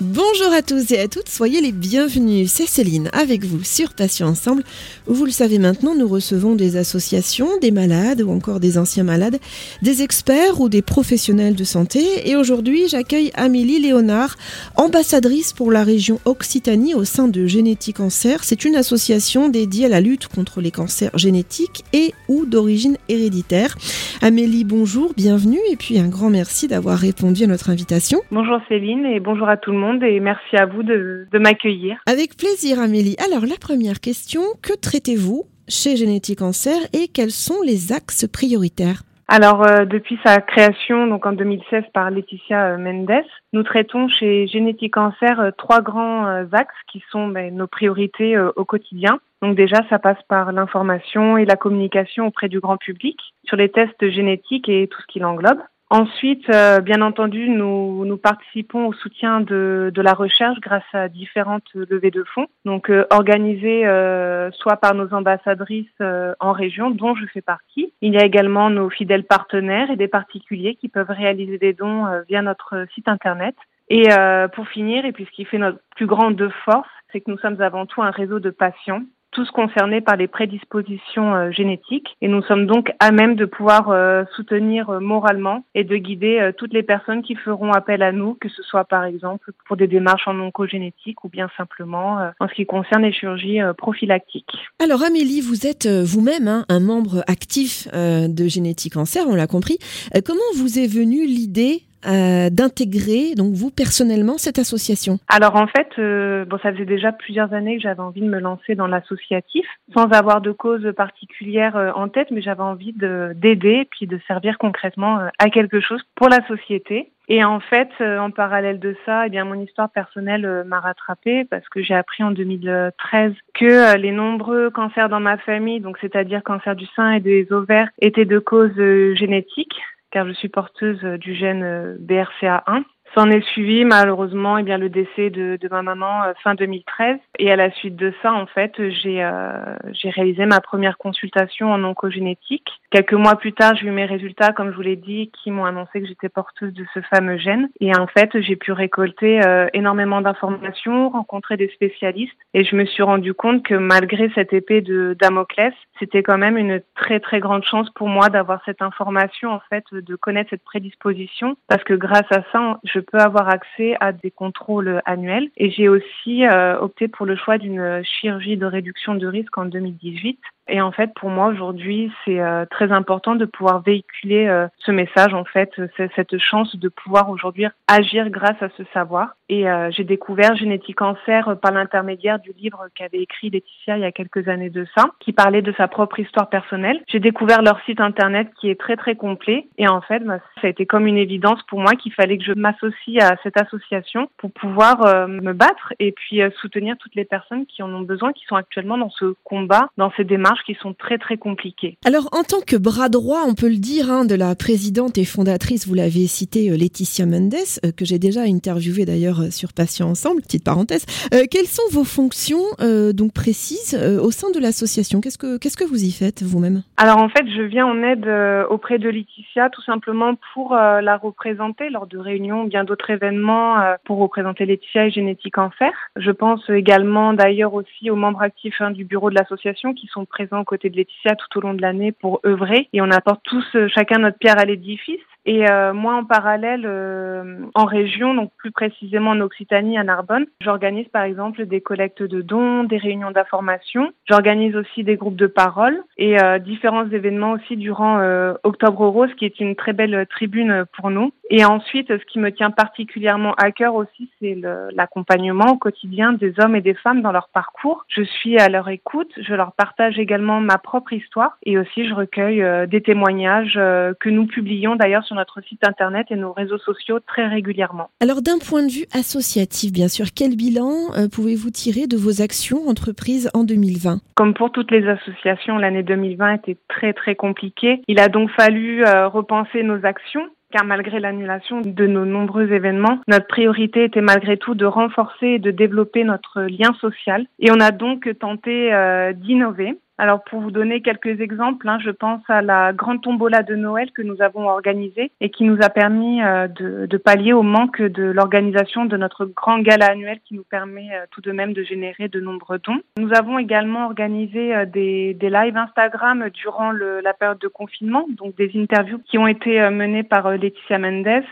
Bonjour 0.00 0.52
à 0.56 0.62
tous 0.62 0.92
et 0.92 1.00
à 1.00 1.08
toutes, 1.08 1.28
soyez 1.28 1.60
les 1.60 1.72
bienvenus. 1.72 2.52
C'est 2.52 2.68
Céline 2.68 3.10
avec 3.12 3.42
vous 3.42 3.64
sur 3.64 3.94
Patients 3.94 4.28
Ensemble, 4.28 4.62
vous 5.06 5.24
le 5.24 5.32
savez 5.32 5.58
maintenant, 5.58 5.96
nous 5.96 6.06
recevons 6.06 6.54
des 6.54 6.76
associations, 6.76 7.48
des 7.60 7.72
malades 7.72 8.22
ou 8.22 8.30
encore 8.30 8.60
des 8.60 8.78
anciens 8.78 9.02
malades, 9.02 9.38
des 9.82 10.02
experts 10.02 10.60
ou 10.60 10.68
des 10.68 10.82
professionnels 10.82 11.56
de 11.56 11.64
santé. 11.64 11.98
Et 12.26 12.36
aujourd'hui, 12.36 12.86
j'accueille 12.86 13.32
Amélie 13.34 13.80
Léonard, 13.80 14.36
ambassadrice 14.76 15.52
pour 15.52 15.72
la 15.72 15.82
région 15.82 16.20
Occitanie 16.26 16.94
au 16.94 17.02
sein 17.02 17.26
de 17.26 17.46
Génétique 17.46 17.96
Cancer. 17.96 18.44
C'est 18.44 18.64
une 18.64 18.76
association 18.76 19.48
dédiée 19.48 19.86
à 19.86 19.88
la 19.88 20.00
lutte 20.00 20.28
contre 20.28 20.60
les 20.60 20.70
cancers 20.70 21.18
génétiques 21.18 21.82
et 21.92 22.14
ou 22.28 22.46
d'origine 22.46 22.98
héréditaire. 23.08 23.74
Amélie, 24.22 24.62
bonjour, 24.62 25.12
bienvenue 25.16 25.58
et 25.72 25.76
puis 25.76 25.98
un 25.98 26.06
grand 26.06 26.30
merci 26.30 26.68
d'avoir 26.68 26.98
répondu 26.98 27.42
à 27.42 27.46
notre 27.48 27.70
invitation. 27.70 28.20
Bonjour 28.30 28.60
Céline 28.68 29.04
et 29.04 29.18
bonjour 29.18 29.48
à 29.48 29.56
tout 29.56 29.72
le 29.72 29.78
monde 29.78 29.87
et 30.02 30.20
merci 30.20 30.56
à 30.56 30.66
vous 30.66 30.82
de, 30.82 31.26
de 31.30 31.38
m'accueillir. 31.38 31.98
Avec 32.06 32.36
plaisir 32.36 32.80
Amélie. 32.80 33.16
Alors 33.24 33.46
la 33.46 33.56
première 33.60 34.00
question, 34.00 34.42
que 34.62 34.74
traitez-vous 34.74 35.44
chez 35.68 35.96
Génétique 35.96 36.38
Cancer 36.38 36.78
et 36.92 37.08
quels 37.08 37.30
sont 37.30 37.62
les 37.62 37.92
axes 37.92 38.26
prioritaires? 38.26 39.02
Alors, 39.30 39.62
euh, 39.66 39.84
depuis 39.84 40.18
sa 40.24 40.40
création, 40.40 41.06
donc 41.06 41.26
en 41.26 41.32
2016 41.32 41.84
par 41.92 42.10
Laetitia 42.10 42.68
euh, 42.68 42.78
Mendes, 42.78 43.26
nous 43.52 43.62
traitons 43.62 44.08
chez 44.08 44.46
Génétique 44.46 44.94
Cancer 44.94 45.38
euh, 45.38 45.50
trois 45.50 45.82
grands 45.82 46.26
euh, 46.26 46.46
axes 46.52 46.74
qui 46.90 47.04
sont 47.12 47.28
ben, 47.28 47.54
nos 47.54 47.66
priorités 47.66 48.38
au 48.38 48.64
quotidien. 48.64 49.20
Donc 49.42 49.54
déjà, 49.54 49.82
ça 49.90 49.98
passe 49.98 50.22
par 50.28 50.52
l'information 50.52 51.36
et 51.36 51.44
la 51.44 51.56
communication 51.56 52.26
auprès 52.26 52.48
du 52.48 52.58
grand 52.58 52.78
public 52.78 53.18
sur 53.44 53.58
les 53.58 53.68
tests 53.68 54.08
génétiques 54.08 54.70
et 54.70 54.88
tout 54.88 55.00
ce 55.02 55.06
qui 55.06 55.18
l'englobe. 55.18 55.60
Ensuite, 55.90 56.50
euh, 56.50 56.80
bien 56.80 57.00
entendu, 57.00 57.48
nous, 57.48 58.18
participons 58.18 58.88
au 58.88 58.92
soutien 58.92 59.40
de, 59.40 59.90
la 59.96 60.12
recherche 60.12 60.60
grâce 60.60 60.84
à 60.92 61.08
différentes 61.08 61.72
levées 61.72 62.10
de 62.10 62.24
fonds, 62.24 62.46
donc 62.66 62.90
euh, 62.90 63.06
organisées 63.10 63.86
euh, 63.86 64.50
soit 64.52 64.76
par 64.76 64.94
nos 64.94 65.14
ambassadrices 65.14 65.86
euh, 66.02 66.34
en 66.40 66.52
région, 66.52 66.90
dont 66.90 67.14
je 67.14 67.24
fais 67.26 67.40
partie. 67.40 67.94
Il 68.02 68.12
y 68.12 68.18
a 68.18 68.24
également 68.24 68.68
nos 68.68 68.90
fidèles 68.90 69.24
partenaires 69.24 69.90
et 69.90 69.96
des 69.96 70.08
particuliers 70.08 70.74
qui 70.74 70.88
peuvent 70.88 71.10
réaliser 71.10 71.56
des 71.56 71.72
dons 71.72 72.04
via 72.28 72.42
notre 72.42 72.86
site 72.94 73.08
internet. 73.08 73.54
Et 73.88 74.08
pour 74.52 74.68
finir, 74.68 75.06
et 75.06 75.12
puis 75.12 75.24
ce 75.24 75.30
qui 75.30 75.46
fait 75.46 75.56
notre 75.56 75.78
plus 75.96 76.06
grande 76.06 76.50
force, 76.64 76.88
c'est 77.10 77.20
que 77.22 77.30
nous 77.30 77.38
sommes 77.38 77.60
avant 77.62 77.86
tout 77.86 78.02
un 78.02 78.10
réseau 78.10 78.38
de 78.38 78.50
patients 78.50 79.02
tous 79.30 79.50
concernés 79.50 80.00
par 80.00 80.16
les 80.16 80.26
prédispositions 80.26 81.34
euh, 81.34 81.50
génétiques 81.50 82.16
et 82.22 82.28
nous 82.28 82.42
sommes 82.42 82.66
donc 82.66 82.90
à 82.98 83.12
même 83.12 83.36
de 83.36 83.44
pouvoir 83.44 83.90
euh, 83.90 84.24
soutenir 84.34 84.90
euh, 84.90 85.00
moralement 85.00 85.64
et 85.74 85.84
de 85.84 85.96
guider 85.96 86.50
toutes 86.56 86.72
les 86.72 86.82
personnes 86.82 87.22
qui 87.22 87.34
feront 87.34 87.72
appel 87.72 88.02
à 88.02 88.12
nous, 88.12 88.34
que 88.34 88.48
ce 88.48 88.62
soit 88.62 88.84
par 88.84 89.04
exemple 89.04 89.52
pour 89.66 89.76
des 89.76 89.86
démarches 89.86 90.26
en 90.26 90.38
oncogénétique 90.38 91.24
ou 91.24 91.28
bien 91.28 91.48
simplement 91.56 92.18
en 92.40 92.48
ce 92.48 92.54
qui 92.54 92.66
concerne 92.66 93.02
les 93.02 93.12
chirurgies 93.12 93.60
prophylactiques. 93.76 94.50
Alors 94.82 95.02
Amélie, 95.02 95.40
vous 95.40 95.66
êtes 95.66 95.86
vous-même 95.86 96.48
hein, 96.48 96.64
un 96.68 96.80
membre 96.80 97.22
actif 97.26 97.88
de 97.92 98.48
Génétique 98.48 98.94
Cancer, 98.94 99.24
on 99.28 99.34
l'a 99.34 99.46
compris. 99.46 99.78
comment 100.24 100.40
vous 100.56 100.78
est 100.78 100.86
venue 100.86 101.26
l'idée 101.26 101.82
euh, 102.06 102.48
d'intégrer, 102.48 103.34
donc 103.36 103.54
vous 103.54 103.70
personnellement, 103.72 104.38
cette 104.38 104.60
association 104.60 105.18
Alors 105.28 105.56
en 105.56 105.66
fait, 105.66 105.88
euh, 105.98 106.44
bon, 106.44 106.56
ça 106.62 106.72
faisait 106.72 106.84
déjà 106.84 107.10
plusieurs 107.10 107.52
années 107.52 107.76
que 107.76 107.82
j'avais 107.82 108.00
envie 108.00 108.20
de 108.20 108.28
me 108.28 108.38
lancer 108.38 108.76
dans 108.76 108.86
l'associatif, 108.86 109.66
sans 109.92 110.04
avoir 110.12 110.40
de 110.40 110.52
cause 110.52 110.92
particulière 110.96 111.76
euh, 111.76 111.90
en 111.96 112.08
tête, 112.08 112.30
mais 112.30 112.40
j'avais 112.40 112.62
envie 112.62 112.94
d'aider 112.94 113.88
puis 113.90 114.06
de 114.06 114.20
servir 114.28 114.58
concrètement 114.58 115.18
à 115.40 115.50
quelque 115.50 115.80
chose 115.80 116.00
pour 116.14 116.28
la 116.28 116.46
société. 116.46 117.10
Et 117.30 117.44
en 117.44 117.60
fait, 117.60 117.90
en 118.00 118.30
parallèle 118.30 118.78
de 118.78 118.96
ça, 119.04 119.26
eh 119.26 119.28
bien 119.28 119.44
mon 119.44 119.60
histoire 119.60 119.90
personnelle 119.90 120.64
m'a 120.66 120.80
rattrapée 120.80 121.44
parce 121.44 121.68
que 121.68 121.82
j'ai 121.82 121.94
appris 121.94 122.22
en 122.22 122.30
2013 122.30 123.32
que 123.54 123.96
les 123.98 124.12
nombreux 124.12 124.70
cancers 124.70 125.10
dans 125.10 125.20
ma 125.20 125.36
famille, 125.36 125.80
donc 125.80 125.98
c'est-à-dire 126.00 126.42
cancer 126.42 126.74
du 126.74 126.86
sein 126.96 127.10
et 127.12 127.20
des 127.20 127.52
ovaires, 127.52 127.90
étaient 128.00 128.24
de 128.24 128.38
cause 128.38 128.72
génétique 129.14 129.74
car 130.10 130.26
je 130.26 130.32
suis 130.32 130.48
porteuse 130.48 131.02
du 131.18 131.34
gène 131.34 131.62
euh, 131.62 131.96
BRCA1. 132.00 132.84
S'en 133.14 133.30
est 133.30 133.44
suivi 133.48 133.84
malheureusement 133.84 134.58
eh 134.58 134.62
bien 134.62 134.76
le 134.76 134.90
décès 134.90 135.30
de, 135.30 135.58
de 135.60 135.68
ma 135.68 135.82
maman 135.82 136.24
euh, 136.24 136.32
fin 136.42 136.54
2013 136.54 137.16
et 137.38 137.50
à 137.50 137.56
la 137.56 137.70
suite 137.70 137.96
de 137.96 138.12
ça 138.22 138.32
en 138.32 138.46
fait 138.46 138.72
j'ai 138.90 139.24
euh, 139.24 139.76
j'ai 139.92 140.10
réalisé 140.10 140.44
ma 140.44 140.60
première 140.60 140.98
consultation 140.98 141.72
en 141.72 141.82
oncogénétique. 141.84 142.68
Quelques 142.90 143.14
mois 143.14 143.36
plus 143.36 143.54
tard 143.54 143.74
j'ai 143.76 143.86
eu 143.86 143.90
mes 143.90 144.04
résultats 144.04 144.52
comme 144.52 144.70
je 144.70 144.76
vous 144.76 144.82
l'ai 144.82 144.96
dit 144.96 145.30
qui 145.42 145.50
m'ont 145.50 145.64
annoncé 145.64 146.00
que 146.00 146.06
j'étais 146.06 146.28
porteuse 146.28 146.74
de 146.74 146.84
ce 146.92 147.00
fameux 147.00 147.38
gène. 147.38 147.68
Et 147.80 147.96
en 147.96 148.06
fait 148.06 148.30
j'ai 148.40 148.56
pu 148.56 148.72
récolter 148.72 149.40
euh, 149.46 149.68
énormément 149.72 150.20
d'informations, 150.20 151.08
rencontrer 151.08 151.56
des 151.56 151.68
spécialistes. 151.68 152.36
Et 152.52 152.64
je 152.64 152.76
me 152.76 152.84
suis 152.84 153.02
rendu 153.02 153.32
compte 153.32 153.62
que 153.62 153.74
malgré 153.74 154.30
cette 154.34 154.52
épée 154.52 154.82
de 154.82 155.16
Damoclès 155.18 155.72
c'était 155.98 156.22
quand 156.22 156.38
même 156.38 156.58
une 156.58 156.82
très 156.94 157.20
très 157.20 157.40
grande 157.40 157.64
chance 157.64 157.88
pour 157.90 158.08
moi 158.08 158.28
d'avoir 158.28 158.60
cette 158.66 158.82
information 158.82 159.50
en 159.50 159.60
fait 159.70 159.84
de 159.92 160.14
connaître 160.14 160.50
cette 160.50 160.64
prédisposition. 160.64 161.56
Parce 161.68 161.84
que 161.84 161.94
grâce 161.94 162.30
à 162.30 162.42
ça 162.52 162.78
je 162.84 162.97
je 162.98 163.04
peux 163.04 163.18
avoir 163.18 163.48
accès 163.48 163.96
à 164.00 164.12
des 164.12 164.30
contrôles 164.30 165.00
annuels. 165.04 165.50
Et 165.56 165.70
j'ai 165.70 165.88
aussi 165.88 166.44
euh, 166.44 166.78
opté 166.80 167.06
pour 167.08 167.26
le 167.26 167.36
choix 167.36 167.58
d'une 167.58 168.02
chirurgie 168.04 168.56
de 168.56 168.66
réduction 168.66 169.14
de 169.14 169.26
risque 169.26 169.56
en 169.56 169.66
2018 169.66 170.38
et 170.68 170.80
en 170.82 170.92
fait, 170.92 171.12
pour 171.14 171.30
moi 171.30 171.46
aujourd'hui, 171.46 172.12
c'est 172.24 172.40
euh, 172.40 172.66
très 172.66 172.92
important 172.92 173.34
de 173.34 173.46
pouvoir 173.46 173.80
véhiculer 173.80 174.46
euh, 174.46 174.68
ce 174.78 174.90
message, 174.92 175.32
en 175.32 175.44
fait, 175.44 175.72
cette 176.14 176.38
chance 176.38 176.76
de 176.76 176.88
pouvoir 176.88 177.30
aujourd'hui 177.30 177.66
agir 177.86 178.28
grâce 178.28 178.60
à 178.62 178.68
ce 178.76 178.82
savoir. 178.92 179.34
Et 179.48 179.68
euh, 179.68 179.90
j'ai 179.90 180.04
découvert 180.04 180.56
Génétique 180.56 180.96
Cancer 180.96 181.58
par 181.62 181.72
l'intermédiaire 181.72 182.38
du 182.38 182.52
livre 182.52 182.86
qu'avait 182.94 183.22
écrit 183.22 183.48
Laetitia 183.48 183.96
il 183.96 184.02
y 184.02 184.04
a 184.04 184.12
quelques 184.12 184.48
années 184.48 184.68
de 184.68 184.86
ça, 184.94 185.06
qui 185.20 185.32
parlait 185.32 185.62
de 185.62 185.72
sa 185.72 185.88
propre 185.88 186.20
histoire 186.20 186.50
personnelle. 186.50 187.00
J'ai 187.08 187.20
découvert 187.20 187.62
leur 187.62 187.80
site 187.86 188.00
internet 188.00 188.48
qui 188.60 188.68
est 188.68 188.78
très 188.78 188.96
très 188.96 189.16
complet. 189.16 189.66
Et 189.78 189.88
en 189.88 190.02
fait, 190.02 190.20
bah, 190.20 190.38
ça 190.60 190.66
a 190.66 190.70
été 190.70 190.84
comme 190.84 191.06
une 191.06 191.16
évidence 191.16 191.62
pour 191.62 191.80
moi 191.80 191.92
qu'il 191.92 192.12
fallait 192.12 192.36
que 192.36 192.44
je 192.44 192.52
m'associe 192.52 193.22
à 193.22 193.36
cette 193.42 193.58
association 193.58 194.28
pour 194.36 194.52
pouvoir 194.52 195.28
me 195.28 195.52
battre 195.52 195.94
et 195.98 196.12
puis 196.12 196.42
soutenir 196.60 196.96
toutes 196.98 197.14
les 197.14 197.24
personnes 197.24 197.64
qui 197.64 197.82
en 197.82 197.92
ont 197.94 198.02
besoin, 198.02 198.32
qui 198.32 198.44
sont 198.44 198.56
actuellement 198.56 198.98
dans 198.98 199.10
ce 199.10 199.34
combat, 199.44 199.88
dans 199.96 200.12
ces 200.16 200.24
démarches 200.24 200.57
qui 200.64 200.76
sont 200.80 200.94
très 200.94 201.18
très 201.18 201.36
compliquées. 201.36 201.98
Alors 202.04 202.28
en 202.32 202.42
tant 202.42 202.60
que 202.60 202.76
bras 202.76 203.08
droit, 203.08 203.42
on 203.46 203.54
peut 203.54 203.68
le 203.68 203.76
dire, 203.76 204.10
hein, 204.10 204.24
de 204.24 204.34
la 204.34 204.54
présidente 204.54 205.18
et 205.18 205.24
fondatrice, 205.24 205.86
vous 205.86 205.94
l'avez 205.94 206.26
cité, 206.26 206.70
euh, 206.70 206.76
Laetitia 206.76 207.26
Mendes, 207.26 207.54
euh, 207.84 207.92
que 207.92 208.04
j'ai 208.04 208.18
déjà 208.18 208.42
interviewé 208.42 209.04
d'ailleurs 209.04 209.40
euh, 209.40 209.50
sur 209.50 209.72
Patients 209.72 210.08
Ensemble, 210.08 210.42
petite 210.42 210.64
parenthèse. 210.64 211.04
Euh, 211.34 211.44
quelles 211.50 211.66
sont 211.66 211.88
vos 211.90 212.04
fonctions 212.04 212.64
euh, 212.80 213.12
donc 213.12 213.32
précises 213.32 213.94
euh, 213.94 214.20
au 214.20 214.30
sein 214.30 214.50
de 214.50 214.58
l'association? 214.58 215.20
Qu'est-ce 215.20 215.38
que 215.38 215.58
qu'est-ce 215.58 215.76
que 215.76 215.84
vous 215.84 216.04
y 216.04 216.10
faites 216.10 216.42
vous-même? 216.42 216.82
Alors 216.96 217.18
en 217.18 217.28
fait, 217.28 217.46
je 217.46 217.62
viens 217.62 217.86
en 217.86 218.02
aide 218.02 218.26
auprès 218.70 218.98
de 218.98 219.08
Laetitia 219.08 219.70
tout 219.70 219.82
simplement 219.82 220.34
pour 220.54 220.74
la 220.74 221.16
représenter 221.16 221.90
lors 221.90 222.06
de 222.06 222.18
réunions, 222.18 222.64
bien 222.64 222.84
d'autres 222.84 223.10
événements 223.10 223.76
pour 224.04 224.18
représenter 224.18 224.66
Laetitia 224.66 225.06
et 225.06 225.10
Génétique 225.10 225.54
Cancer. 225.54 225.92
Je 226.16 226.30
pense 226.30 226.68
également 226.68 227.32
d'ailleurs 227.32 227.74
aussi 227.74 228.10
aux 228.10 228.16
membres 228.16 228.42
actifs 228.42 228.80
hein, 228.80 228.90
du 228.90 229.04
bureau 229.04 229.30
de 229.30 229.34
l'association 229.34 229.94
qui 229.94 230.08
sont 230.08 230.24
présents 230.24 230.47
présents 230.48 230.62
aux 230.62 230.64
côtés 230.64 230.90
de 230.90 230.96
Laetitia 230.96 231.36
tout 231.36 231.58
au 231.58 231.60
long 231.60 231.74
de 231.74 231.82
l'année 231.82 232.12
pour 232.12 232.40
œuvrer 232.46 232.88
et 232.92 233.00
on 233.02 233.10
apporte 233.10 233.42
tous 233.44 233.64
euh, 233.74 233.88
chacun 233.88 234.18
notre 234.18 234.38
pierre 234.38 234.58
à 234.58 234.64
l'édifice. 234.64 235.20
Et 235.46 235.68
euh, 235.70 235.92
moi, 235.94 236.14
en 236.14 236.24
parallèle, 236.24 236.84
euh, 236.84 237.66
en 237.74 237.84
région, 237.84 238.34
donc 238.34 238.50
plus 238.56 238.70
précisément 238.70 239.30
en 239.30 239.40
Occitanie, 239.40 239.98
à 239.98 240.04
Narbonne, 240.04 240.46
j'organise 240.60 241.08
par 241.08 241.22
exemple 241.22 241.66
des 241.66 241.80
collectes 241.80 242.22
de 242.22 242.42
dons, 242.42 242.84
des 242.84 242.98
réunions 242.98 243.30
d'information. 243.30 244.12
J'organise 244.28 244.76
aussi 244.76 245.04
des 245.04 245.16
groupes 245.16 245.36
de 245.36 245.46
parole 245.46 246.02
et 246.16 246.40
euh, 246.42 246.58
différents 246.58 247.08
événements 247.08 247.52
aussi 247.52 247.76
durant 247.76 248.18
euh, 248.18 248.54
Octobre 248.62 249.06
Rose, 249.06 249.34
qui 249.38 249.44
est 249.44 249.60
une 249.60 249.76
très 249.76 249.92
belle 249.92 250.26
tribune 250.28 250.84
pour 250.96 251.10
nous. 251.10 251.32
Et 251.50 251.64
ensuite, 251.64 252.08
ce 252.08 252.24
qui 252.26 252.38
me 252.38 252.52
tient 252.52 252.70
particulièrement 252.70 253.54
à 253.54 253.72
cœur 253.72 253.94
aussi, 253.94 254.30
c'est 254.40 254.58
l'accompagnement 254.92 255.72
au 255.72 255.76
quotidien 255.76 256.34
des 256.34 256.52
hommes 256.58 256.76
et 256.76 256.82
des 256.82 256.94
femmes 256.94 257.22
dans 257.22 257.32
leur 257.32 257.48
parcours. 257.48 258.04
Je 258.08 258.22
suis 258.22 258.58
à 258.58 258.68
leur 258.68 258.88
écoute, 258.88 259.32
je 259.36 259.54
leur 259.54 259.72
partage 259.72 260.18
également 260.18 260.60
ma 260.60 260.76
propre 260.76 261.14
histoire 261.14 261.56
et 261.64 261.78
aussi 261.78 262.06
je 262.06 262.14
recueille 262.14 262.62
euh, 262.62 262.86
des 262.86 263.00
témoignages 263.00 263.76
euh, 263.76 264.12
que 264.18 264.28
nous 264.28 264.46
publions 264.46 264.96
d'ailleurs 264.96 265.24
sur 265.28 265.36
notre 265.36 265.60
site 265.60 265.86
internet 265.86 266.26
et 266.30 266.36
nos 266.36 266.52
réseaux 266.52 266.78
sociaux 266.78 267.20
très 267.20 267.46
régulièrement. 267.46 268.10
Alors 268.20 268.42
d'un 268.42 268.58
point 268.58 268.82
de 268.82 268.90
vue 268.90 269.06
associatif, 269.12 269.92
bien 269.92 270.08
sûr, 270.08 270.26
quel 270.34 270.56
bilan 270.56 271.12
euh, 271.16 271.28
pouvez-vous 271.28 271.70
tirer 271.70 272.06
de 272.06 272.16
vos 272.16 272.42
actions 272.42 272.88
entreprises 272.88 273.50
en 273.54 273.62
2020 273.62 274.20
Comme 274.34 274.54
pour 274.54 274.72
toutes 274.72 274.90
les 274.90 275.06
associations, 275.06 275.76
l'année 275.76 276.02
2020 276.02 276.54
était 276.54 276.78
très 276.88 277.12
très 277.12 277.36
compliquée. 277.36 278.00
Il 278.08 278.18
a 278.18 278.28
donc 278.28 278.50
fallu 278.50 279.04
euh, 279.04 279.28
repenser 279.28 279.82
nos 279.82 280.04
actions 280.04 280.48
car 280.70 280.84
malgré 280.84 281.18
l'annulation 281.18 281.80
de 281.80 282.06
nos 282.06 282.26
nombreux 282.26 282.72
événements, 282.72 283.20
notre 283.26 283.46
priorité 283.46 284.04
était 284.04 284.20
malgré 284.20 284.56
tout 284.56 284.74
de 284.74 284.84
renforcer 284.84 285.46
et 285.46 285.58
de 285.58 285.70
développer 285.70 286.24
notre 286.24 286.60
lien 286.62 286.92
social. 287.00 287.46
Et 287.58 287.70
on 287.70 287.80
a 287.80 287.90
donc 287.90 288.28
tenté 288.38 288.92
euh, 288.92 289.32
d'innover 289.32 289.98
Alors 290.20 290.42
pour 290.42 290.60
vous 290.60 290.72
donner 290.72 291.00
quelques 291.00 291.40
exemples, 291.40 291.88
hein, 291.88 291.98
je 292.04 292.10
pense 292.10 292.42
à 292.48 292.60
la 292.60 292.92
grande 292.92 293.22
tombola 293.22 293.62
de 293.62 293.76
Noël 293.76 294.10
que 294.10 294.22
nous 294.22 294.42
avons 294.42 294.68
organisée 294.68 295.30
et 295.40 295.48
qui 295.48 295.62
nous 295.62 295.78
a 295.80 295.90
permis 295.90 296.42
euh, 296.42 296.66
de, 296.66 297.16
pallier 297.16 297.52
au 297.52 297.62
manque 297.62 298.02
de 298.02 298.24
l'organisation 298.24 299.04
de 299.04 299.16
notre 299.16 299.44
grand 299.44 299.78
gala 299.78 300.06
annuel 300.06 300.40
qui 300.44 300.54
nous 300.54 300.64
permet 300.68 301.08
euh, 301.12 301.24
tout 301.30 301.40
de 301.40 301.52
même 301.52 301.72
de 301.72 301.84
générer 301.84 302.26
de 302.26 302.40
nombreux 302.40 302.80
dons. 302.80 303.00
Nous 303.16 303.30
avons 303.32 303.58
également 303.58 304.06
organisé 304.06 304.74
euh, 304.74 304.86
des, 304.86 305.36
lives 305.40 305.76
Instagram 305.76 306.50
durant 306.52 306.90
la 306.90 307.32
période 307.32 307.58
de 307.58 307.68
confinement, 307.68 308.26
donc 308.36 308.56
des 308.56 308.70
interviews 308.74 309.20
qui 309.24 309.38
ont 309.38 309.46
été 309.46 309.88
menées 309.88 310.24
par 310.24 310.50
Laetitia 310.50 310.98
Mendes 310.98 311.44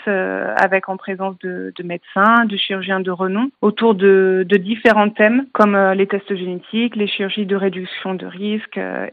avec 0.56 0.88
en 0.88 0.96
présence 0.96 1.38
de, 1.38 1.72
de, 1.74 1.82
médecins, 1.82 2.44
de 2.44 2.56
chirurgiens 2.56 3.00
de 3.00 3.10
renom 3.10 3.48
autour 3.62 3.94
de, 3.94 4.44
de 4.46 4.56
différents 4.56 5.08
thèmes 5.08 5.46
comme 5.52 5.76
les 5.92 6.06
tests 6.06 6.34
génétiques, 6.34 6.96
les 6.96 7.06
chirurgies 7.06 7.46
de 7.46 7.56
réduction 7.56 8.14
de 8.14 8.26
risque, 8.26 8.55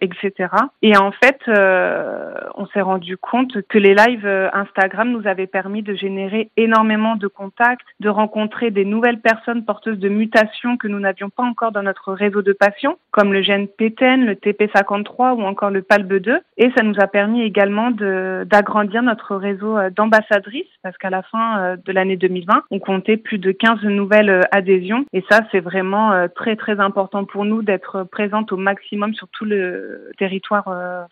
etc. 0.02 0.50
Et 0.82 0.98
en 0.98 1.12
fait, 1.12 1.40
on 1.48 2.66
s'est 2.68 2.82
rendu 2.82 3.18
compte 3.18 3.62
que 3.68 3.78
les 3.78 3.96
lives 3.96 4.28
Instagram 4.54 5.12
nous 5.12 5.28
avaient 5.28 5.48
permis 5.48 5.82
de 5.82 5.94
générer 5.94 6.50
énormément 6.58 7.16
de 7.16 7.28
contacts, 7.28 7.88
de 8.00 8.10
rencontrer 8.10 8.72
des 8.72 8.86
nouvelles 8.86 9.20
personnes 9.20 9.66
porteuses 9.66 10.00
de 10.00 10.10
mutations 10.10 10.78
que 10.78 10.88
nous 10.88 11.00
n'avions 11.00 11.30
pas 11.30 11.44
encore 11.44 11.72
dans 11.72 11.84
notre 11.84 12.14
réseau 12.14 12.42
de 12.42 12.54
patients, 12.54 12.98
comme 13.12 13.34
le 13.34 13.42
gène 13.42 13.68
PTEN, 13.68 14.26
le 14.26 14.36
TP53 14.36 15.34
ou 15.36 15.44
encore 15.44 15.70
le 15.70 15.82
PALB2. 15.82 16.40
Et 16.58 16.72
ça 16.76 16.84
nous 16.84 16.96
a 17.00 17.08
permis 17.08 17.42
également 17.42 17.92
d'agrandir 17.92 19.04
notre 19.04 19.36
réseau 19.36 19.78
euh, 19.78 19.90
d'ambassadrices, 19.90 20.66
parce 20.82 20.98
qu'à 20.98 21.10
la 21.10 21.24
fin 21.24 21.60
euh, 21.60 21.76
de 21.84 21.92
l'année 21.92 22.18
2020, 22.18 22.64
on 22.72 22.80
comptait 22.80 23.18
plus 23.18 23.38
de 23.38 23.52
15 23.52 23.84
nouvelles 23.84 24.30
euh, 24.30 24.42
adhésions. 24.52 25.06
Et 25.14 25.24
ça, 25.30 25.42
c'est 25.52 25.60
vraiment 25.60 26.28
très, 26.36 26.56
très 26.56 26.80
important 26.80 27.26
pour 27.26 27.46
nous 27.46 27.62
d'être 27.62 28.04
présente 28.04 28.52
au 28.52 28.58
maximum 28.58 29.14
sur 29.14 29.28
tout 29.34 29.46
le 29.46 30.12
territoire 30.18 30.66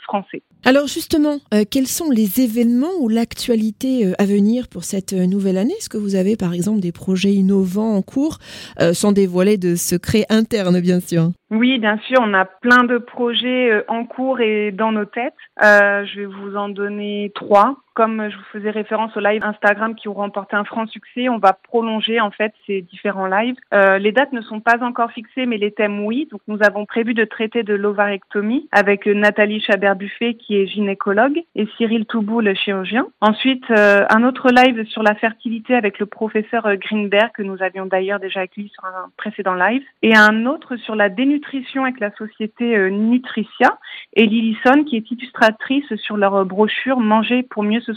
français. 0.03 0.41
Alors 0.65 0.88
justement, 0.88 1.39
quels 1.69 1.88
sont 1.88 2.09
les 2.09 2.41
événements 2.41 2.94
ou 3.00 3.09
l'actualité 3.09 4.13
à 4.18 4.25
venir 4.25 4.68
pour 4.68 4.83
cette 4.83 5.13
nouvelle 5.13 5.57
année? 5.57 5.73
Est-ce 5.77 5.89
que 5.89 5.97
vous 5.97 6.15
avez 6.15 6.35
par 6.35 6.53
exemple 6.53 6.79
des 6.79 6.91
projets 6.91 7.33
innovants 7.33 7.95
en 7.95 8.01
cours, 8.01 8.38
euh, 8.79 8.94
sans 8.94 9.12
dévoiler 9.12 9.57
de 9.57 9.75
secrets 9.75 10.25
internes 10.29 10.79
bien 10.81 11.00
sûr? 11.00 11.31
Oui, 11.50 11.79
bien 11.79 11.97
sûr, 12.07 12.19
on 12.21 12.33
a 12.33 12.45
plein 12.45 12.83
de 12.83 12.97
projets 12.97 13.71
euh, 13.71 13.83
en 13.88 14.06
cours 14.06 14.39
et 14.39 14.71
dans 14.71 14.91
nos 14.91 15.06
têtes. 15.06 15.33
Euh, 15.62 16.06
je 16.06 16.21
vais 16.21 16.25
vous 16.25 16.56
en 16.56 16.69
donner 16.69 17.31
trois 17.35 17.75
comme 17.93 18.29
je 18.29 18.38
vous 18.38 18.43
faisais 18.53 18.69
référence 18.69 19.15
aux 19.17 19.19
lives 19.19 19.43
Instagram 19.43 19.95
qui 19.95 20.07
ont 20.07 20.13
remporté 20.13 20.55
un 20.55 20.63
franc 20.63 20.88
succès, 20.88 21.29
on 21.29 21.38
va 21.38 21.53
prolonger 21.53 22.21
en 22.21 22.31
fait 22.31 22.53
ces 22.65 22.81
différents 22.81 23.27
lives. 23.27 23.55
Euh, 23.73 23.97
les 23.97 24.11
dates 24.11 24.31
ne 24.31 24.41
sont 24.41 24.61
pas 24.61 24.83
encore 24.83 25.11
fixées, 25.11 25.45
mais 25.45 25.57
les 25.57 25.71
thèmes 25.71 26.03
oui. 26.05 26.27
Donc 26.31 26.41
nous 26.47 26.59
avons 26.61 26.85
prévu 26.85 27.13
de 27.13 27.25
traiter 27.25 27.63
de 27.63 27.73
l'ovarectomie 27.73 28.67
avec 28.71 29.05
Nathalie 29.05 29.61
Chabert-Buffet 29.61 30.35
qui 30.35 30.55
est 30.55 30.67
gynécologue 30.67 31.41
et 31.55 31.67
Cyril 31.77 32.05
Toubou 32.05 32.39
le 32.39 32.53
chirurgien. 32.53 33.07
Ensuite 33.19 33.69
euh, 33.71 34.05
un 34.09 34.23
autre 34.23 34.49
live 34.51 34.85
sur 34.85 35.03
la 35.03 35.15
fertilité 35.15 35.75
avec 35.75 35.99
le 35.99 36.05
professeur 36.05 36.75
Greenberg 36.77 37.31
que 37.33 37.43
nous 37.43 37.61
avions 37.61 37.85
d'ailleurs 37.85 38.19
déjà 38.19 38.41
accueilli 38.41 38.69
sur 38.69 38.85
un 38.85 39.09
précédent 39.17 39.55
live 39.55 39.83
et 40.01 40.15
un 40.15 40.45
autre 40.45 40.77
sur 40.77 40.95
la 40.95 41.09
dénutrition 41.09 41.83
avec 41.83 41.99
la 41.99 42.11
société 42.15 42.75
euh, 42.77 42.89
Nutricia 42.89 43.77
et 44.13 44.25
Lillison 44.25 44.83
qui 44.85 44.95
est 44.95 45.11
illustratrice 45.11 45.93
sur 45.95 46.15
leur 46.15 46.45
brochure 46.45 46.99
Manger 46.99 47.43
pour 47.43 47.63
mieux 47.63 47.81
se 47.81 47.90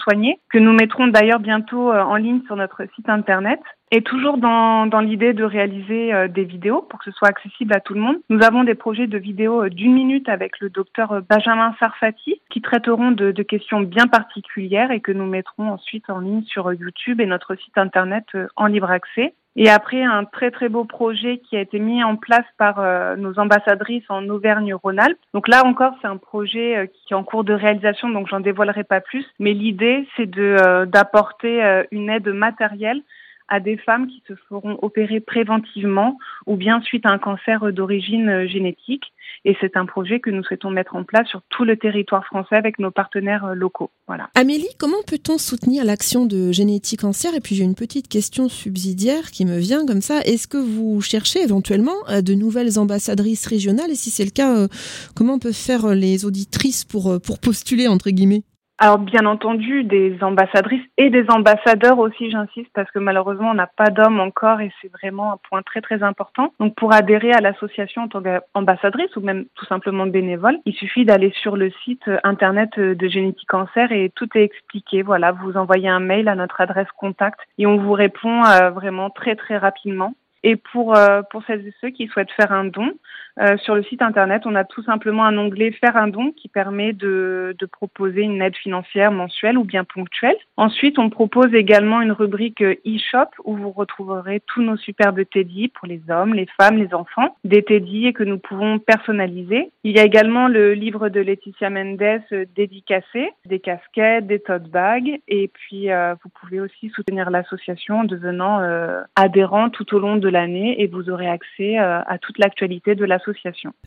que 0.50 0.58
nous 0.58 0.73
mettrons 0.73 1.08
d'ailleurs 1.08 1.41
bientôt 1.41 1.93
euh, 1.93 2.02
en 2.02 2.17
ligne 2.17 2.43
sur 2.46 2.56
notre 2.56 2.82
site 2.94 3.08
internet. 3.08 3.61
Et 3.91 4.03
toujours 4.03 4.39
dans, 4.39 4.87
dans 4.87 5.01
l'idée 5.01 5.35
de 5.35 5.45
réaliser 5.45 6.13
euh, 6.13 6.27
des 6.27 6.45
vidéos 6.45 6.83
pour 6.83 6.99
que 6.99 7.05
ce 7.05 7.17
soit 7.17 7.29
accessible 7.29 7.75
à 7.75 7.81
tout 7.81 7.95
le 7.95 8.01
monde, 8.01 8.17
nous 8.29 8.43
avons 8.43 8.65
des 8.65 8.75
projets 8.75 9.07
de 9.07 9.19
vidéos 9.19 9.65
euh, 9.65 9.71
d'une 9.71 9.95
minute 9.95 10.29
avec 10.29 10.59
le 10.61 10.71
docteur 10.71 11.23
Benjamin 11.29 11.75
Sarfati 11.79 12.41
qui 12.51 12.61
traiteront 12.61 13.13
de, 13.13 13.31
de, 13.31 13.43
questions 13.43 13.81
bien 13.81 14.07
particulières 14.07 14.91
et 14.91 15.01
que 15.01 15.13
nous 15.13 15.27
mettrons 15.27 15.71
ensuite 15.71 16.09
en 16.11 16.21
ligne 16.21 16.43
sur 16.43 16.73
YouTube 16.73 17.21
et 17.21 17.27
notre 17.27 17.55
site 17.55 17.79
internet 17.79 18.25
en 18.57 18.67
libre 18.67 18.91
accès. 18.91 19.35
Et 19.57 19.71
après, 19.71 20.03
un 20.03 20.25
très 20.25 20.51
très 20.51 20.69
beau 20.69 20.85
projet 20.85 21.39
qui 21.39 21.57
a 21.57 21.61
été 21.61 21.79
mis 21.79 22.03
en 22.03 22.17
place 22.17 22.47
par 22.59 22.81
euh, 22.81 23.15
nos 23.15 23.39
ambassadrices 23.39 24.05
en 24.09 24.29
Auvergne-Rhône-Alpes. 24.29 25.19
Donc 25.33 25.47
là 25.47 25.65
encore, 25.65 25.93
c'est 26.03 26.09
un 26.09 26.17
projet 26.17 26.77
euh, 26.77 26.87
qui 26.87 27.13
est 27.13 27.17
en 27.17 27.23
cours 27.23 27.45
de 27.45 27.53
réalisation, 27.53 28.09
donc 28.09 28.27
j'en 28.27 28.41
dévoilerai 28.41 28.83
pas 28.83 29.01
plus. 29.01 29.25
Mais 29.39 29.53
l'idée, 29.53 30.09
c'est 30.17 30.27
de 30.27 30.57
euh, 30.61 30.87
d'apporter 30.87 31.85
une 31.93 32.11
aide 32.11 32.29
matérielle 32.29 33.03
à 33.49 33.61
des 33.61 33.76
femmes 33.76 34.06
qui 34.06 34.23
se 34.26 34.35
feront 34.49 34.79
opérer 34.82 35.20
préventivement 35.20 36.19
ou 36.46 36.56
bien 36.56 36.81
suite 36.82 37.06
à 37.06 37.11
un 37.11 37.19
cancer 37.19 37.73
d'origine 37.73 38.46
génétique. 38.46 39.12
Et 39.44 39.56
c'est 39.61 39.76
un 39.76 39.85
projet 39.85 40.20
que 40.20 40.31
nous 40.31 40.43
souhaitons 40.43 40.70
mettre 40.70 40.96
en 40.96 41.05
place 41.05 41.29
sur 41.29 41.43
tout 41.50 41.64
le 41.64 41.76
territoire 41.76 42.25
français 42.25 42.56
avec 42.56 42.79
nos 42.79 42.91
partenaires 42.91 43.44
euh, 43.44 43.55
locaux. 43.55 43.91
Amélie, 44.35 44.69
comment 44.79 45.02
peut-on 45.06 45.37
soutenir 45.37 45.85
l'action 45.85 46.25
de 46.25 46.50
Génétique 46.50 47.00
Cancer? 47.00 47.35
Et 47.35 47.41
puis 47.41 47.55
j'ai 47.55 47.64
une 47.64 47.75
petite 47.75 48.08
question 48.08 48.49
subsidiaire 48.49 49.31
qui 49.31 49.44
me 49.44 49.58
vient 49.58 49.85
comme 49.87 50.00
ça. 50.00 50.20
Est-ce 50.23 50.49
que 50.49 50.56
vous 50.56 51.00
cherchez 51.02 51.43
éventuellement 51.43 51.93
euh, 52.08 52.23
de 52.23 52.32
nouvelles 52.32 52.79
ambassadrices 52.79 53.46
régionales? 53.46 53.91
Et 53.91 53.96
si 53.96 54.11
c'est 54.11 54.25
le 54.25 54.31
cas, 54.31 54.56
euh, 54.56 54.69
comment 55.14 55.38
peuvent 55.38 55.52
faire 55.52 55.94
les 55.94 56.25
auditrices 56.25 56.85
pour, 56.85 57.20
pour 57.20 57.38
postuler, 57.38 57.87
entre 57.87 58.11
guillemets? 58.11 58.44
Alors 58.79 58.99
bien 58.99 59.25
entendu, 59.25 59.85
des 59.85 60.19
ambassadrices 60.21 60.85
et 60.99 61.09
des 61.09 61.31
ambassadeurs 61.31 61.99
aussi, 62.00 62.31
j'insiste, 62.31 62.71
parce 62.75 62.91
que 62.91 62.99
malheureusement, 62.99 63.50
on 63.50 63.55
n'a 63.55 63.69
pas 63.69 63.91
d'hommes 63.91 64.19
encore 64.19 64.61
et 64.61 64.73
c'est 64.82 64.91
vraiment 64.91 65.32
un 65.32 65.38
point 65.49 65.62
très 65.62 65.81
très 65.81 66.03
important. 66.03 66.53
Donc 66.59 66.75
pour 66.75 66.93
adhérer 66.93 67.32
à 67.32 67.41
l'association 67.41 68.03
en 68.03 68.09
tant 68.09 68.21
qu'ambassadrice 68.21 69.15
ou 69.17 69.21
même 69.21 69.44
tout 69.55 69.65
simplement 69.67 70.06
bénévole, 70.06 70.59
il 70.67 70.75
suffit 70.75 71.05
d'aller 71.05 71.32
sur 71.41 71.56
le 71.56 71.71
site 71.85 72.11
internet 72.25 72.79
de 72.79 73.09
Génétique 73.09 73.49
Cancer 73.49 73.93
et 73.93 74.11
tout 74.15 74.29
est 74.35 74.43
expliqué. 74.43 75.03
Voilà, 75.03 75.31
vous 75.31 75.56
envoyez 75.56 75.88
un 75.88 76.00
mail 76.00 76.29
à 76.29 76.35
notre 76.35 76.61
adresse 76.61 76.88
contact 76.97 77.38
et 77.59 77.67
on 77.67 77.77
vous 77.77 77.93
répond 77.93 78.44
euh, 78.44 78.70
vraiment 78.70 79.09
très 79.09 79.37
très 79.37 79.56
rapidement. 79.56 80.15
Et 80.43 80.56
pour, 80.56 80.94
euh, 80.94 81.23
pour 81.31 81.43
celles 81.47 81.67
et 81.67 81.73
ceux 81.81 81.88
qui 81.88 82.06
souhaitent 82.09 82.31
faire 82.32 82.53
un 82.53 82.67
don, 82.67 82.93
euh, 83.41 83.57
sur 83.59 83.75
le 83.75 83.83
site 83.83 84.03
internet, 84.03 84.43
on 84.47 84.55
a 84.55 84.65
tout 84.65 84.83
simplement 84.83 85.25
un 85.25 85.37
onglet 85.37 85.73
Faire 85.73 85.97
un 85.97 86.09
don 86.09 86.31
qui 86.31 86.49
permet 86.49 86.93
de, 86.93 87.57
de, 87.59 87.67
proposer 87.67 88.23
une 88.23 88.41
aide 88.43 88.57
financière 88.57 89.11
mensuelle 89.11 89.59
ou 89.59 89.65
bien 89.65 89.83
ponctuelle. 89.83 90.37
Ensuite, 90.57 90.99
on 90.99 91.11
propose 91.11 91.53
également 91.53 92.01
une 92.01 92.13
rubrique 92.13 92.63
euh, 92.63 92.77
e-shop 92.87 93.31
où 93.45 93.57
vous 93.57 93.73
retrouverez 93.73 94.41
tous 94.47 94.63
nos 94.63 94.77
superbes 94.77 95.23
teddy 95.31 95.69
pour 95.69 95.89
les 95.89 96.01
hommes, 96.09 96.35
les 96.35 96.47
femmes, 96.61 96.77
les 96.77 96.95
enfants, 96.95 97.37
des 97.45 97.63
teddy 97.63 98.13
que 98.13 98.23
nous 98.23 98.39
pouvons 98.39 98.79
personnaliser. 98.79 99.71
Il 99.83 99.97
y 99.97 99.99
a 99.99 100.05
également 100.05 100.47
le 100.49 100.75
livre 100.75 101.09
de 101.09 101.21
Laetitia 101.21 101.71
Mendes 101.71 102.03
euh, 102.33 102.45
dédicacé, 102.55 103.31
des 103.47 103.59
casquettes, 103.59 104.27
des 104.27 104.39
tote 104.39 104.69
bags 104.71 105.21
et 105.27 105.49
puis 105.49 105.91
euh, 105.91 106.15
vous 106.23 106.31
pouvez 106.41 106.61
aussi 106.61 106.91
soutenir 106.91 107.31
l'association 107.31 108.01
en 108.01 108.05
devenant 108.05 108.61
euh, 108.61 109.03
adhérent 109.17 109.70
tout 109.70 109.94
au 109.94 109.99
long 109.99 110.17
de 110.17 110.29
l'année 110.29 110.81
et 110.81 110.87
vous 110.87 111.11
aurez 111.11 111.29
accès 111.29 111.77
à 111.77 112.19
toute 112.20 112.39
l'actualité 112.39 112.94
de 112.94 113.05
l'association 113.05 113.24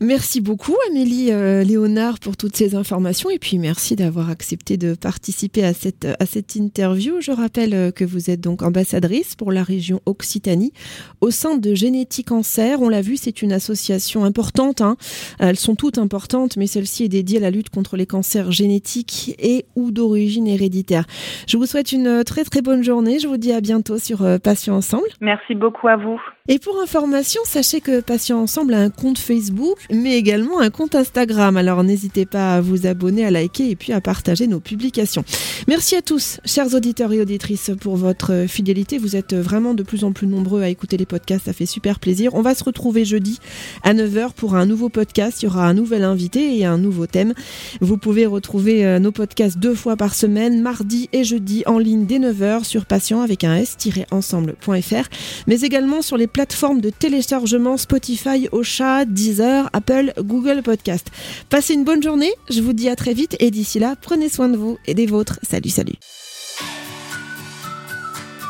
Merci 0.00 0.40
beaucoup 0.40 0.74
Amélie 0.90 1.32
euh, 1.32 1.62
Léonard 1.62 2.18
pour 2.18 2.36
toutes 2.36 2.56
ces 2.56 2.74
informations 2.74 3.30
et 3.30 3.38
puis 3.38 3.58
merci 3.58 3.96
d'avoir 3.96 4.30
accepté 4.30 4.76
de 4.76 4.94
participer 4.94 5.64
à 5.64 5.72
cette, 5.72 6.04
à 6.04 6.26
cette 6.26 6.56
interview. 6.56 7.20
Je 7.20 7.32
rappelle 7.32 7.74
euh, 7.74 7.90
que 7.90 8.04
vous 8.04 8.30
êtes 8.30 8.40
donc 8.40 8.62
ambassadrice 8.62 9.36
pour 9.36 9.52
la 9.52 9.62
région 9.62 10.00
Occitanie 10.06 10.72
au 11.20 11.30
sein 11.30 11.56
de 11.56 11.74
Génétique 11.74 12.28
Cancer. 12.28 12.80
On 12.80 12.88
l'a 12.88 13.00
vu, 13.00 13.16
c'est 13.16 13.42
une 13.42 13.52
association 13.52 14.24
importante. 14.24 14.80
Hein. 14.80 14.96
Elles 15.38 15.56
sont 15.56 15.74
toutes 15.74 15.98
importantes, 15.98 16.56
mais 16.56 16.66
celle-ci 16.66 17.04
est 17.04 17.08
dédiée 17.08 17.38
à 17.38 17.42
la 17.42 17.50
lutte 17.50 17.70
contre 17.70 17.96
les 17.96 18.06
cancers 18.06 18.52
génétiques 18.52 19.34
et 19.38 19.64
ou 19.76 19.90
d'origine 19.90 20.46
héréditaire. 20.46 21.04
Je 21.46 21.56
vous 21.56 21.66
souhaite 21.66 21.92
une 21.92 22.24
très 22.24 22.44
très 22.44 22.62
bonne 22.62 22.82
journée. 22.82 23.18
Je 23.18 23.28
vous 23.28 23.36
dis 23.36 23.52
à 23.52 23.60
bientôt 23.60 23.98
sur 23.98 24.22
euh, 24.22 24.38
Passion 24.38 24.74
Ensemble. 24.74 25.08
Merci 25.20 25.54
beaucoup 25.54 25.88
à 25.88 25.96
vous. 25.96 26.20
Et 26.50 26.58
pour 26.58 26.80
information, 26.80 27.42
sachez 27.44 27.82
que 27.82 28.00
Patient 28.00 28.40
Ensemble 28.40 28.72
a 28.72 28.80
un 28.80 28.88
compte 28.88 29.18
Facebook, 29.18 29.76
mais 29.92 30.16
également 30.16 30.60
un 30.60 30.70
compte 30.70 30.94
Instagram. 30.94 31.58
Alors 31.58 31.84
n'hésitez 31.84 32.24
pas 32.24 32.54
à 32.54 32.60
vous 32.62 32.86
abonner, 32.86 33.26
à 33.26 33.30
liker 33.30 33.68
et 33.68 33.76
puis 33.76 33.92
à 33.92 34.00
partager 34.00 34.46
nos 34.46 34.58
publications. 34.58 35.24
Merci 35.66 35.94
à 35.94 36.00
tous, 36.00 36.40
chers 36.46 36.74
auditeurs 36.74 37.12
et 37.12 37.20
auditrices, 37.20 37.70
pour 37.78 37.96
votre 37.96 38.46
fidélité. 38.48 38.96
Vous 38.96 39.14
êtes 39.14 39.34
vraiment 39.34 39.74
de 39.74 39.82
plus 39.82 40.04
en 40.04 40.12
plus 40.12 40.26
nombreux 40.26 40.62
à 40.62 40.70
écouter 40.70 40.96
les 40.96 41.04
podcasts, 41.04 41.44
ça 41.44 41.52
fait 41.52 41.66
super 41.66 42.00
plaisir. 42.00 42.32
On 42.32 42.40
va 42.40 42.54
se 42.54 42.64
retrouver 42.64 43.04
jeudi 43.04 43.40
à 43.82 43.92
9h 43.92 44.32
pour 44.32 44.54
un 44.54 44.64
nouveau 44.64 44.88
podcast. 44.88 45.42
Il 45.42 45.46
y 45.46 45.48
aura 45.48 45.66
un 45.66 45.74
nouvel 45.74 46.02
invité 46.02 46.56
et 46.56 46.64
un 46.64 46.78
nouveau 46.78 47.06
thème. 47.06 47.34
Vous 47.82 47.98
pouvez 47.98 48.24
retrouver 48.24 48.86
euh, 48.86 48.98
nos 48.98 49.12
podcasts 49.12 49.58
deux 49.58 49.74
fois 49.74 49.96
par 49.96 50.14
semaine, 50.14 50.62
mardi 50.62 51.10
et 51.12 51.24
jeudi 51.24 51.62
en 51.66 51.78
ligne 51.78 52.06
dès 52.06 52.18
9h 52.18 52.64
sur 52.64 52.86
patient 52.86 53.20
avec 53.20 53.44
un 53.44 53.56
s-ensemble.fr, 53.56 55.08
mais 55.46 55.60
également 55.60 56.00
sur 56.00 56.16
les 56.16 56.26
plateformes 56.38 56.80
de 56.80 56.90
téléchargement 56.90 57.76
Spotify, 57.76 58.48
Ocha, 58.52 59.04
Deezer, 59.04 59.68
Apple, 59.72 60.12
Google 60.20 60.62
Podcast. 60.62 61.08
Passez 61.50 61.74
une 61.74 61.82
bonne 61.82 62.00
journée, 62.00 62.32
je 62.48 62.60
vous 62.60 62.72
dis 62.72 62.88
à 62.88 62.94
très 62.94 63.12
vite 63.12 63.34
et 63.40 63.50
d'ici 63.50 63.80
là, 63.80 63.96
prenez 64.00 64.28
soin 64.28 64.48
de 64.48 64.56
vous 64.56 64.78
et 64.86 64.94
des 64.94 65.06
vôtres. 65.06 65.40
Salut, 65.42 65.68
salut. 65.68 65.96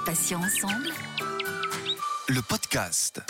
Patient 0.04 0.38
ensemble. 0.38 0.90
Le 2.28 2.42
podcast. 2.42 3.22